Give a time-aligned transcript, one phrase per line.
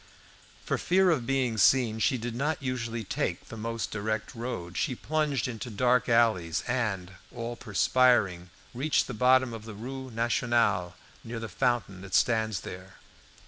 [0.65, 4.75] For fear of being seen, she did not usually take the most direct road.
[4.75, 10.95] She plunged into dark alleys, and, all perspiring, reached the bottom of the Rue Nationale,
[11.23, 12.95] near the fountain that stands there.